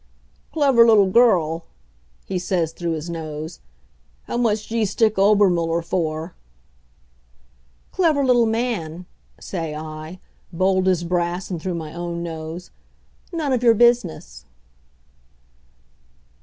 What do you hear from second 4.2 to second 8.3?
"How much do you stick Obermuller for?" "Clever